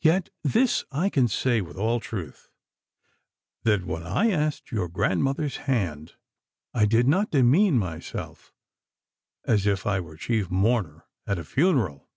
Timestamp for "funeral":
11.44-12.10